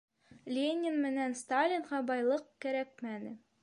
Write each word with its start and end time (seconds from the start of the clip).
Ленин 0.57 0.97
менән 1.03 1.37
Сталинға 1.43 2.03
байлыҡ 2.11 2.53
кәрәкмәне. 2.67 3.41